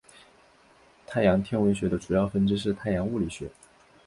[1.05, 3.47] 太阳天文学的主要分支是太阳物理学。